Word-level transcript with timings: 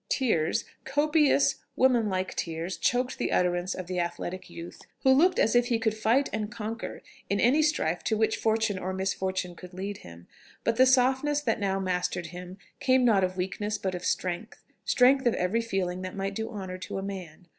Tears 0.09 0.65
copious 0.83 1.57
woman 1.75 2.09
like 2.09 2.33
tears 2.33 2.75
choked 2.77 3.19
the 3.19 3.31
utterance 3.31 3.75
of 3.75 3.85
the 3.85 3.99
athletic 3.99 4.49
youth, 4.49 4.81
who 5.03 5.11
looked 5.13 5.37
as 5.37 5.55
if 5.55 5.67
he 5.67 5.77
could 5.77 5.93
fight 5.95 6.27
and 6.33 6.51
conquer 6.51 7.03
in 7.29 7.39
any 7.39 7.61
strife 7.61 8.03
to 8.05 8.17
which 8.17 8.35
fortune 8.37 8.79
or 8.79 8.93
misfortune 8.93 9.53
could 9.53 9.75
lead 9.75 9.97
him. 9.97 10.25
But 10.63 10.77
the 10.77 10.87
softness 10.87 11.41
that 11.41 11.59
now 11.59 11.79
mastered 11.79 12.27
him 12.33 12.57
came 12.79 13.05
not 13.05 13.23
of 13.23 13.37
weakness, 13.37 13.77
but 13.77 13.93
of 13.93 14.03
strength 14.03 14.63
strength 14.85 15.27
of 15.27 15.35
every 15.35 15.61
feeling 15.61 16.01
that 16.01 16.15
might 16.15 16.33
do 16.33 16.49
honour 16.49 16.79
to 16.79 16.97
a 16.97 17.03
man. 17.03 17.47